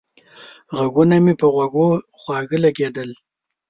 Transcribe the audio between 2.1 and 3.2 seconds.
خواږه لگېدل